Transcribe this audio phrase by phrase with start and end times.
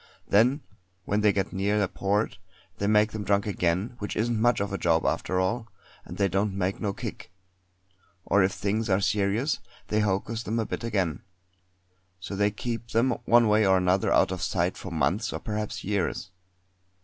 [0.27, 0.61] Then
[1.05, 2.39] when they get near a port
[2.79, 5.67] they make them drunk again, which isn't much of a job after all,
[6.05, 7.31] and they don't make no kick;
[8.25, 9.59] or if things are serious
[9.89, 11.21] they hocus them a bit again.
[12.19, 15.83] So they keep them one way or another out of sight for months or perhaps
[15.83, 16.31] years.